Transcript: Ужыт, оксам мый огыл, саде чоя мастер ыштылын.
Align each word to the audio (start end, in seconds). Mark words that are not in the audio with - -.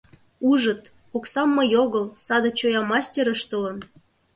Ужыт, 0.49 0.83
оксам 1.15 1.49
мый 1.57 1.69
огыл, 1.83 2.05
саде 2.25 2.49
чоя 2.59 2.81
мастер 2.91 3.27
ыштылын. 3.35 3.77